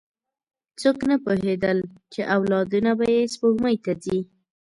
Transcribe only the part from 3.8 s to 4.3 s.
ته ځي.